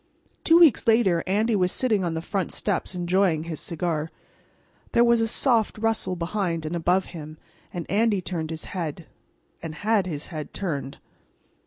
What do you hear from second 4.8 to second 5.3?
There was a